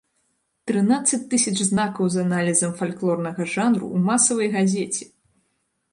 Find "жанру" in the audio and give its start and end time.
3.55-3.85